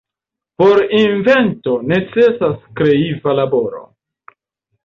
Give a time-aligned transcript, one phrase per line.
[0.61, 0.79] Por
[1.09, 3.87] invento necesas kreiva laboro.